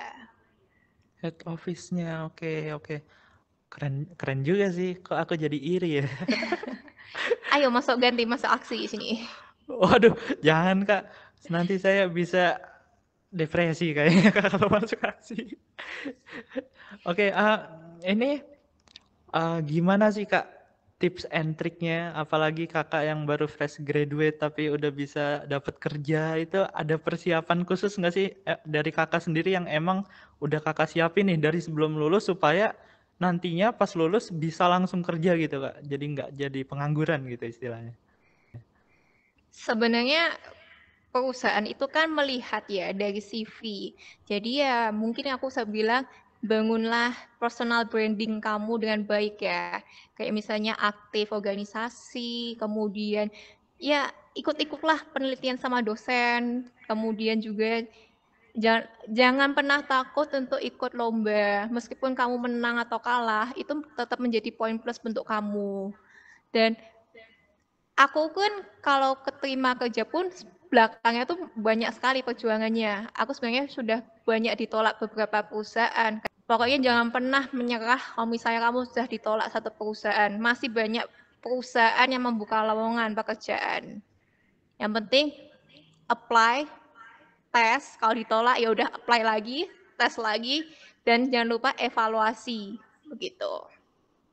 Head 1.19 1.43
office-nya, 1.51 2.31
oke 2.31 2.71
oke. 2.79 2.97
Keren 3.73 4.05
keren 4.21 4.45
juga 4.45 4.69
sih. 4.69 5.01
Kok 5.01 5.17
aku 5.17 5.35
jadi 5.41 5.57
iri 5.57 6.05
ya? 6.05 6.07
Ayo 7.57 7.73
masuk 7.73 7.97
ganti 7.97 8.29
masuk 8.29 8.53
aksi 8.53 8.85
sini. 8.85 9.25
Waduh, 9.65 10.13
jangan 10.45 10.85
Kak. 10.85 11.03
Nanti 11.49 11.81
saya 11.81 12.05
bisa 12.13 12.61
depresi 13.33 13.97
kayaknya 13.97 14.29
kalau 14.45 14.69
masuk 14.69 15.01
aksi. 15.01 15.57
Oke, 17.09 17.29
okay, 17.29 17.31
uh, 17.33 17.65
ini 18.05 18.45
uh, 19.33 19.65
gimana 19.65 20.13
sih 20.13 20.29
Kak 20.29 20.63
tips 21.03 21.27
and 21.35 21.59
triknya 21.59 22.15
apalagi 22.15 22.71
kakak 22.71 23.03
yang 23.03 23.27
baru 23.27 23.51
fresh 23.51 23.83
graduate 23.83 24.39
tapi 24.39 24.71
udah 24.71 24.95
bisa 24.95 25.43
dapat 25.51 25.75
kerja 25.83 26.39
itu 26.39 26.63
ada 26.63 26.95
persiapan 26.95 27.67
khusus 27.67 27.99
nggak 27.99 28.15
sih 28.15 28.31
eh, 28.47 28.61
dari 28.63 28.95
kakak 28.95 29.19
sendiri 29.19 29.59
yang 29.59 29.67
emang 29.67 30.07
udah 30.39 30.63
kakak 30.63 30.87
siapin 30.87 31.27
nih 31.27 31.43
dari 31.43 31.59
sebelum 31.59 31.99
lulus 31.99 32.31
supaya 32.31 32.71
nantinya 33.23 33.71
pas 33.71 33.95
lulus 33.95 34.35
bisa 34.35 34.67
langsung 34.67 35.07
kerja 35.07 35.39
gitu 35.39 35.63
kak 35.63 35.79
jadi 35.87 36.05
nggak 36.13 36.31
jadi 36.35 36.61
pengangguran 36.67 37.23
gitu 37.31 37.47
istilahnya 37.47 37.95
Sebenarnya 39.53 40.33
perusahaan 41.13 41.69
itu 41.69 41.85
kan 41.93 42.09
melihat 42.09 42.65
ya 42.73 42.91
dari 42.97 43.21
CV. 43.21 43.93
Jadi 44.25 44.65
ya 44.65 44.89
mungkin 44.89 45.29
aku 45.29 45.53
saya 45.53 45.69
bilang 45.69 46.09
bangunlah 46.41 47.13
personal 47.37 47.85
branding 47.85 48.41
kamu 48.41 48.81
dengan 48.81 49.01
baik 49.05 49.45
ya. 49.45 49.85
Kayak 50.17 50.33
misalnya 50.33 50.73
aktif 50.81 51.31
organisasi, 51.37 52.57
kemudian 52.57 53.29
ya 53.77 54.09
ikut-ikutlah 54.33 55.13
penelitian 55.13 55.61
sama 55.61 55.85
dosen, 55.85 56.73
kemudian 56.89 57.39
juga 57.45 57.85
jangan, 58.57 58.85
jangan 59.09 59.51
pernah 59.57 59.81
takut 59.85 60.29
untuk 60.33 60.61
ikut 60.61 60.93
lomba. 60.93 61.69
Meskipun 61.73 62.13
kamu 62.13 62.37
menang 62.49 62.81
atau 62.81 63.01
kalah, 63.01 63.53
itu 63.57 63.81
tetap 63.97 64.21
menjadi 64.21 64.53
poin 64.53 64.77
plus 64.77 65.01
untuk 65.05 65.25
kamu. 65.25 65.93
Dan 66.53 66.77
aku 67.97 68.33
kan 68.33 68.53
kalau 68.85 69.17
keterima 69.21 69.77
kerja 69.77 70.05
pun 70.05 70.29
belakangnya 70.73 71.29
tuh 71.29 71.53
banyak 71.57 71.93
sekali 71.93 72.25
perjuangannya. 72.25 73.13
Aku 73.17 73.37
sebenarnya 73.37 73.69
sudah 73.69 74.01
banyak 74.25 74.57
ditolak 74.57 74.97
beberapa 75.01 75.45
perusahaan. 75.45 76.21
Pokoknya 76.49 76.81
jangan 76.81 77.09
pernah 77.13 77.45
menyerah 77.53 78.01
kalau 78.17 78.29
misalnya 78.29 78.61
kamu 78.69 78.89
sudah 78.89 79.07
ditolak 79.09 79.49
satu 79.53 79.73
perusahaan. 79.73 80.33
Masih 80.37 80.69
banyak 80.69 81.05
perusahaan 81.45 82.09
yang 82.09 82.25
membuka 82.25 82.61
lowongan 82.65 83.13
pekerjaan. 83.13 84.01
Yang 84.81 84.93
penting 85.01 85.27
apply, 86.09 86.67
tes. 87.53 88.01
Kalau 88.01 88.17
ditolak 88.17 88.57
ya 88.59 88.73
udah 88.73 88.89
apply 88.91 89.21
lagi, 89.23 89.69
tes 90.01 90.17
lagi, 90.17 90.67
dan 91.05 91.29
jangan 91.29 91.49
lupa 91.53 91.71
evaluasi 91.77 92.81
begitu. 93.07 93.53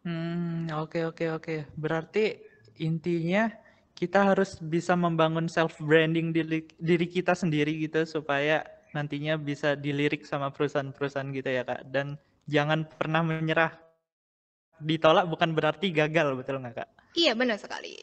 Hmm, 0.07 0.71
oke 0.73 1.03
oke 1.11 1.25
oke. 1.35 1.55
Berarti 1.75 2.39
intinya 2.79 3.51
kita 3.93 4.31
harus 4.31 4.55
bisa 4.63 4.95
membangun 4.95 5.51
self 5.51 5.75
branding 5.83 6.31
diri, 6.31 6.63
diri 6.79 7.07
kita 7.11 7.35
sendiri 7.35 7.75
gitu 7.83 8.07
supaya 8.07 8.63
nantinya 8.95 9.35
bisa 9.35 9.75
dilirik 9.75 10.23
sama 10.23 10.49
perusahaan-perusahaan 10.49 11.29
gitu 11.35 11.49
ya 11.51 11.61
kak 11.61 11.93
dan 11.93 12.17
jangan 12.49 12.89
pernah 12.97 13.21
menyerah 13.21 13.77
ditolak 14.81 15.27
bukan 15.29 15.53
berarti 15.53 15.91
gagal 15.91 16.33
betul 16.39 16.63
nggak 16.63 16.79
kak? 16.79 16.89
Iya 17.13 17.35
benar 17.35 17.59
sekali. 17.59 17.99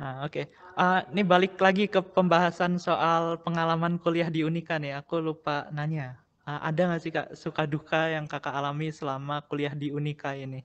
Nah, 0.00 0.24
oke. 0.24 0.32
Okay. 0.32 0.44
Uh, 0.72 1.04
ini 1.12 1.20
balik 1.20 1.60
lagi 1.60 1.84
ke 1.84 2.00
pembahasan 2.00 2.80
soal 2.80 3.36
pengalaman 3.44 4.00
kuliah 4.00 4.32
di 4.32 4.40
Unika 4.40 4.80
nih. 4.80 5.04
Aku 5.04 5.20
lupa 5.20 5.68
nanya. 5.68 6.16
Uh, 6.48 6.64
ada 6.64 6.88
nggak 6.88 7.00
sih 7.04 7.12
kak 7.12 7.28
suka 7.36 7.68
duka 7.68 8.08
yang 8.08 8.24
kakak 8.24 8.56
alami 8.56 8.88
selama 8.88 9.44
kuliah 9.44 9.76
di 9.76 9.92
Unika 9.92 10.32
ini? 10.32 10.64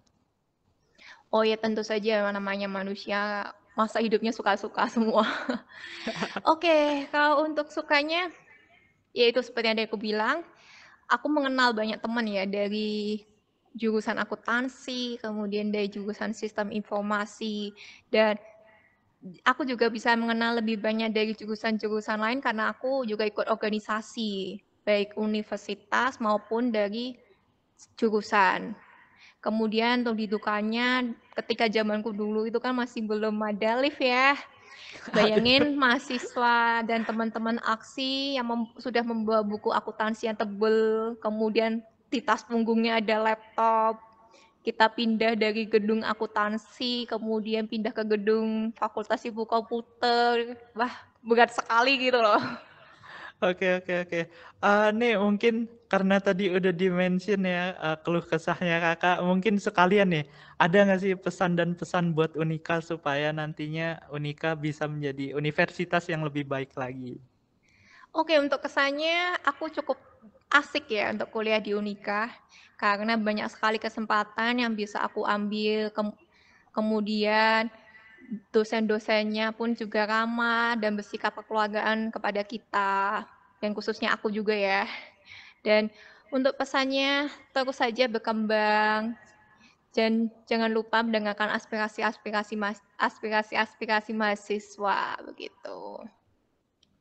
Oh 1.28 1.44
ya 1.44 1.60
tentu 1.60 1.84
saja 1.84 2.24
namanya 2.32 2.72
manusia 2.72 3.52
masa 3.76 4.00
hidupnya 4.00 4.32
suka-suka 4.32 4.88
semua. 4.88 5.28
Oke, 6.48 6.66
okay, 6.66 6.84
kalau 7.12 7.44
untuk 7.44 7.68
sukanya, 7.68 8.32
ya 9.12 9.28
itu 9.28 9.44
seperti 9.44 9.76
yang 9.76 9.92
aku 9.92 10.00
bilang, 10.00 10.42
aku 11.12 11.28
mengenal 11.28 11.76
banyak 11.76 12.00
teman 12.00 12.26
ya 12.26 12.48
dari 12.48 13.28
jurusan 13.78 14.18
akuntansi, 14.18 15.22
kemudian 15.22 15.70
dari 15.70 15.92
jurusan 15.94 16.34
sistem 16.34 16.74
informasi, 16.74 17.76
dan 18.10 18.40
aku 19.44 19.68
juga 19.68 19.88
bisa 19.92 20.14
mengenal 20.16 20.60
lebih 20.60 20.80
banyak 20.80 21.12
dari 21.12 21.32
jurusan-jurusan 21.34 22.20
lain 22.20 22.40
karena 22.40 22.72
aku 22.72 23.04
juga 23.08 23.28
ikut 23.28 23.48
organisasi, 23.48 24.62
baik 24.88 25.16
universitas 25.20 26.20
maupun 26.24 26.72
dari 26.72 27.18
jurusan. 28.00 28.74
Kemudian 29.38 30.02
untuk 30.02 30.18
didukanya 30.18 31.14
ketika 31.38 31.70
zamanku 31.70 32.12
dulu 32.12 32.50
itu 32.50 32.58
kan 32.58 32.74
masih 32.74 33.06
belum 33.06 33.38
ada 33.44 33.80
lift 33.80 34.02
ya. 34.02 34.34
Bayangin 35.16 35.78
mahasiswa 35.78 36.84
dan 36.84 37.06
teman-teman 37.06 37.62
aksi 37.64 38.36
yang 38.36 38.48
mem 38.50 38.62
sudah 38.82 39.04
membawa 39.06 39.46
buku 39.46 39.72
akuntansi 39.72 40.28
yang 40.28 40.36
tebel, 40.36 41.16
kemudian 41.22 41.80
di 42.12 42.20
tas 42.24 42.44
punggungnya 42.44 43.00
ada 43.00 43.32
laptop. 43.32 44.00
Kita 44.68 44.92
pindah 44.92 45.40
dari 45.40 45.64
gedung 45.64 46.04
akuntansi, 46.04 47.08
kemudian 47.08 47.72
pindah 47.72 47.96
ke 47.96 48.04
gedung 48.04 48.76
fakultas 48.76 49.24
ibu 49.24 49.48
komputer. 49.48 50.60
Wah, 50.76 50.92
berat 51.24 51.56
sekali 51.56 51.96
gitu 51.96 52.20
loh. 52.20 52.44
Oke 53.38 53.80
oke 53.80 53.94
oke. 54.02 54.22
Uh, 54.66 54.90
nih 54.92 55.14
mungkin 55.16 55.70
karena 55.86 56.18
tadi 56.18 56.50
udah 56.50 56.74
di-mention 56.74 57.46
ya 57.46 57.78
uh, 57.78 57.96
keluh 58.02 58.26
kesahnya 58.26 58.82
kakak, 58.82 59.22
mungkin 59.22 59.62
sekalian 59.62 60.10
nih 60.10 60.26
ada 60.58 60.78
nggak 60.84 61.00
sih 61.00 61.14
pesan 61.14 61.54
dan 61.54 61.78
pesan 61.78 62.18
buat 62.18 62.34
Unika 62.34 62.82
supaya 62.82 63.30
nantinya 63.30 64.02
Unika 64.10 64.58
bisa 64.58 64.90
menjadi 64.90 65.38
universitas 65.38 66.10
yang 66.10 66.26
lebih 66.26 66.50
baik 66.50 66.74
lagi? 66.74 67.22
Oke 68.10 68.34
untuk 68.42 68.58
kesannya 68.66 69.38
aku 69.46 69.70
cukup 69.70 70.02
asik 70.48 70.92
ya 70.92 71.12
untuk 71.12 71.28
kuliah 71.32 71.60
di 71.60 71.76
Unika 71.76 72.32
karena 72.80 73.18
banyak 73.18 73.50
sekali 73.52 73.82
kesempatan 73.82 74.64
yang 74.64 74.72
bisa 74.78 75.02
aku 75.02 75.26
ambil 75.26 75.90
ke 75.92 76.02
kemudian 76.72 77.68
dosen-dosennya 78.52 79.56
pun 79.56 79.74
juga 79.74 80.06
ramah 80.06 80.78
dan 80.78 80.94
bersikap 80.94 81.34
kekeluargaan 81.42 82.14
kepada 82.14 82.46
kita 82.46 83.26
dan 83.58 83.70
khususnya 83.74 84.14
aku 84.14 84.30
juga 84.30 84.54
ya. 84.54 84.86
Dan 85.66 85.90
untuk 86.30 86.54
pesannya 86.60 87.32
terus 87.56 87.80
saja 87.80 88.06
berkembang 88.06 89.16
dan 89.96 90.30
jangan 90.46 90.70
lupa 90.70 91.02
mendengarkan 91.02 91.50
aspirasi-aspirasi 91.58 92.60
aspirasi-aspirasi 93.00 94.12
mahasiswa 94.14 95.18
begitu. 95.26 95.80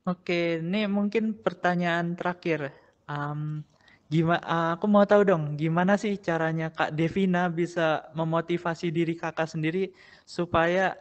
Oke, 0.06 0.62
ini 0.62 0.86
mungkin 0.86 1.34
pertanyaan 1.34 2.14
terakhir. 2.14 2.70
Um, 3.06 3.62
gimana? 4.10 4.74
Aku 4.74 4.86
mau 4.90 5.06
tahu 5.06 5.22
dong, 5.26 5.54
gimana 5.54 5.94
sih 5.94 6.18
caranya 6.18 6.74
Kak 6.74 6.90
Devina 6.94 7.46
bisa 7.46 8.10
memotivasi 8.18 8.90
diri 8.90 9.14
kakak 9.14 9.46
sendiri 9.50 9.94
supaya 10.26 10.98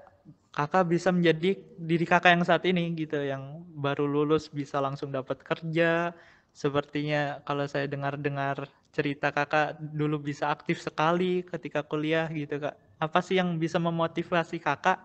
kakak 0.55 0.85
bisa 0.87 1.09
menjadi 1.11 1.59
diri 1.75 2.05
kakak 2.07 2.31
yang 2.37 2.45
saat 2.47 2.63
ini 2.69 2.93
gitu 2.95 3.19
yang 3.19 3.65
baru 3.75 4.07
lulus 4.07 4.47
bisa 4.47 4.79
langsung 4.79 5.11
dapat 5.11 5.43
kerja 5.43 6.15
sepertinya 6.55 7.43
kalau 7.43 7.67
saya 7.67 7.91
dengar-dengar 7.91 8.71
cerita 8.95 9.35
kakak 9.35 9.75
dulu 9.75 10.23
bisa 10.23 10.47
aktif 10.55 10.79
sekali 10.79 11.43
ketika 11.43 11.83
kuliah 11.83 12.31
gitu 12.31 12.63
kak 12.63 12.79
apa 13.03 13.19
sih 13.19 13.35
yang 13.35 13.59
bisa 13.59 13.75
memotivasi 13.83 14.63
kakak 14.63 14.95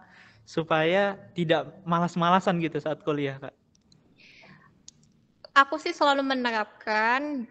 supaya 0.46 1.18
tidak 1.34 1.74
malas-malasan 1.82 2.62
gitu 2.62 2.78
saat 2.78 3.02
kuliah 3.02 3.42
kak 3.42 3.54
aku 5.60 5.76
sih 5.76 5.92
selalu 5.92 6.24
menerapkan 6.24 7.44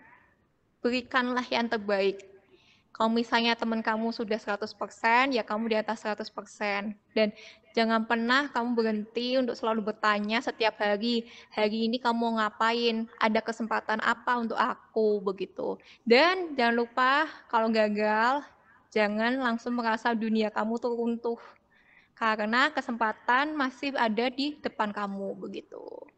berikanlah 0.82 1.45
yang 1.48 1.69
terbaik 1.69 2.30
kalau 3.00 3.15
misalnya 3.15 3.56
teman 3.56 3.80
kamu 3.80 4.12
sudah 4.12 4.36
100%, 4.36 5.32
ya 5.32 5.39
kamu 5.39 5.72
di 5.72 5.78
atas 5.80 6.04
100%. 6.04 6.91
Dan 7.15 7.32
jangan 7.72 8.04
pernah 8.04 8.52
kamu 8.52 8.76
berhenti 8.76 9.39
untuk 9.39 9.56
selalu 9.56 9.88
bertanya 9.93 10.43
setiap 10.43 10.76
hari, 10.84 11.24
hari 11.48 11.88
ini 11.88 11.95
kamu 11.95 12.19
mau 12.19 12.36
ngapain, 12.36 13.08
ada 13.15 13.39
kesempatan 13.39 14.04
apa 14.04 14.43
untuk 14.43 14.60
aku, 14.60 15.24
begitu. 15.24 15.80
Dan 16.04 16.60
jangan 16.60 16.76
lupa 16.76 17.12
kalau 17.48 17.72
gagal, 17.72 18.43
jangan 18.91 19.39
langsung 19.39 19.80
merasa 19.80 20.12
dunia 20.12 20.52
kamu 20.52 20.76
tuh 20.76 20.91
runtuh. 20.91 21.41
Karena 22.19 22.67
kesempatan 22.67 23.56
masih 23.56 23.95
ada 23.95 24.28
di 24.28 24.60
depan 24.60 24.91
kamu, 24.91 25.39
begitu. 25.39 26.09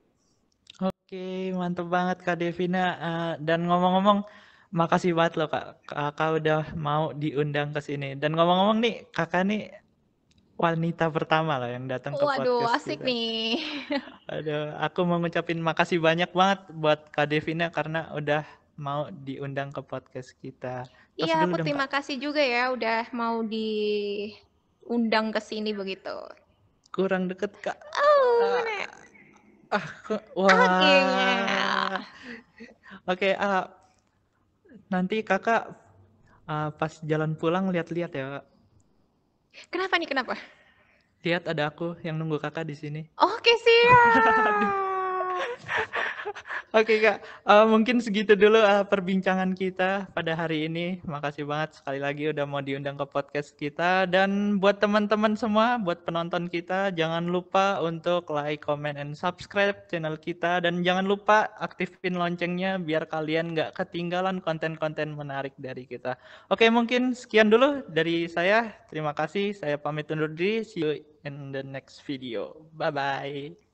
Oke, 1.11 1.51
mantap 1.51 1.91
banget 1.91 2.23
Kak 2.23 2.39
Devina. 2.39 2.95
Uh, 2.95 3.33
dan 3.43 3.67
ngomong-ngomong, 3.67 4.23
makasih 4.71 5.11
banget 5.11 5.43
loh 5.43 5.51
kak 5.51 5.83
kakak 5.83 6.39
udah 6.39 6.63
mau 6.79 7.11
diundang 7.11 7.75
ke 7.75 7.83
sini 7.83 8.15
dan 8.15 8.31
ngomong-ngomong 8.31 8.79
nih 8.79 9.03
kakak 9.11 9.43
nih 9.43 9.75
wanita 10.55 11.11
pertama 11.11 11.59
lah 11.59 11.67
yang 11.67 11.91
datang 11.91 12.15
ke 12.15 12.23
Waduh, 12.23 12.63
podcast 12.63 12.87
asik 12.87 13.03
kita. 13.03 13.11
nih. 13.11 13.59
Aduh, 14.39 14.71
aku 14.79 15.03
mau 15.03 15.19
ngucapin 15.19 15.59
makasih 15.59 15.99
banyak 15.99 16.31
banget 16.31 16.63
buat 16.71 17.11
Kak 17.11 17.27
Devina 17.27 17.67
karena 17.75 18.07
udah 18.15 18.47
mau 18.79 19.11
diundang 19.11 19.75
ke 19.75 19.83
podcast 19.83 20.31
kita. 20.39 20.87
iya, 21.19 21.43
aku 21.43 21.59
dong, 21.59 21.67
terima 21.67 21.91
kasih 21.91 22.15
juga 22.15 22.39
ya 22.39 22.71
udah 22.71 23.11
mau 23.11 23.43
diundang 23.43 25.35
ke 25.35 25.43
sini 25.43 25.75
begitu. 25.75 26.15
Kurang 26.95 27.27
deket 27.27 27.51
Kak. 27.59 27.75
Oh, 27.99 28.47
uh, 28.63 29.00
Ah, 29.71 29.87
wah. 30.39 32.03
Oke, 33.07 33.31
okay, 33.31 33.33
uh, 33.39 33.71
nanti 34.91 35.23
kakak 35.23 35.71
uh, 36.43 36.75
pas 36.75 36.91
jalan 37.07 37.39
pulang 37.39 37.71
lihat-lihat 37.71 38.11
ya 38.11 38.25
kak. 38.39 38.45
Kenapa 39.71 39.95
nih 39.95 40.11
kenapa? 40.11 40.35
Lihat 41.23 41.47
ada 41.47 41.71
aku 41.71 41.95
yang 42.03 42.19
nunggu 42.19 42.35
kakak 42.43 42.67
di 42.67 42.75
sini. 42.75 43.01
Oke 43.15 43.55
siap. 43.63 44.23
Oke 46.71 47.03
Kak, 47.03 47.19
uh, 47.43 47.67
mungkin 47.67 47.99
segitu 47.99 48.37
dulu 48.37 48.61
uh, 48.61 48.87
perbincangan 48.87 49.51
kita 49.57 50.07
pada 50.15 50.31
hari 50.37 50.71
ini. 50.71 51.03
Makasih 51.03 51.43
banget 51.43 51.81
sekali 51.81 51.99
lagi 51.99 52.31
udah 52.31 52.45
mau 52.47 52.63
diundang 52.63 52.95
ke 52.95 53.05
podcast 53.09 53.57
kita. 53.59 54.07
Dan 54.07 54.61
buat 54.61 54.79
teman-teman 54.79 55.35
semua, 55.35 55.75
buat 55.81 56.07
penonton 56.07 56.47
kita, 56.47 56.95
jangan 56.95 57.27
lupa 57.27 57.83
untuk 57.83 58.31
like, 58.31 58.63
comment, 58.63 58.95
and 58.95 59.17
subscribe 59.17 59.75
channel 59.91 60.15
kita. 60.15 60.63
Dan 60.63 60.85
jangan 60.85 61.03
lupa 61.09 61.51
aktifin 61.59 62.15
loncengnya 62.15 62.79
biar 62.79 63.03
kalian 63.09 63.51
nggak 63.51 63.75
ketinggalan 63.75 64.39
konten-konten 64.39 65.11
menarik 65.11 65.51
dari 65.59 65.83
kita. 65.83 66.15
Oke, 66.47 66.71
mungkin 66.71 67.11
sekian 67.11 67.51
dulu 67.51 67.83
dari 67.91 68.31
saya. 68.31 68.71
Terima 68.87 69.11
kasih. 69.11 69.51
Saya 69.57 69.75
pamit 69.75 70.07
undur 70.07 70.31
diri. 70.31 70.63
See 70.63 70.81
you 70.83 70.91
in 71.27 71.51
the 71.51 71.63
next 71.65 72.05
video. 72.07 72.55
Bye-bye. 72.77 73.70